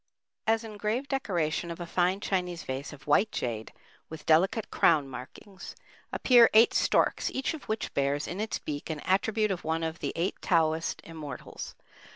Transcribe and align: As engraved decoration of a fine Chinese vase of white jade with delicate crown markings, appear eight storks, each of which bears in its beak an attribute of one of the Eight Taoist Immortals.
As 0.47 0.63
engraved 0.63 1.09
decoration 1.09 1.69
of 1.69 1.79
a 1.79 1.85
fine 1.85 2.21
Chinese 2.21 2.63
vase 2.63 2.91
of 2.91 3.05
white 3.05 3.31
jade 3.31 3.71
with 4.09 4.25
delicate 4.25 4.71
crown 4.71 5.07
markings, 5.07 5.75
appear 6.11 6.49
eight 6.55 6.73
storks, 6.73 7.29
each 7.29 7.53
of 7.53 7.65
which 7.65 7.93
bears 7.93 8.27
in 8.27 8.39
its 8.41 8.57
beak 8.57 8.89
an 8.89 8.99
attribute 9.01 9.51
of 9.51 9.63
one 9.63 9.83
of 9.83 9.99
the 9.99 10.11
Eight 10.15 10.41
Taoist 10.41 11.01
Immortals. 11.03 11.75